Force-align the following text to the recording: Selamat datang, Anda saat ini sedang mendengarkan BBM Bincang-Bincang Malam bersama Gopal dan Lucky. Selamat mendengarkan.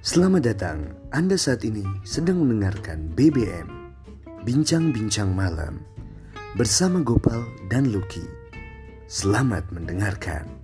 Selamat 0.00 0.48
datang, 0.48 0.96
Anda 1.12 1.36
saat 1.36 1.60
ini 1.60 1.84
sedang 2.08 2.40
mendengarkan 2.40 3.12
BBM 3.12 3.68
Bincang-Bincang 4.48 5.28
Malam 5.28 5.76
bersama 6.56 7.04
Gopal 7.04 7.44
dan 7.68 7.92
Lucky. 7.92 8.24
Selamat 9.04 9.68
mendengarkan. 9.68 10.59